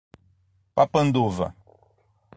[0.75, 1.47] Papanduva